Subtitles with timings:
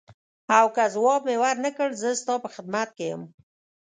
[0.57, 3.21] او که ځواب مې ورنه کړ زه ستا په خدمت کې یم.